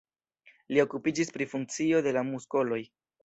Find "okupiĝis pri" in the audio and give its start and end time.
0.83-1.47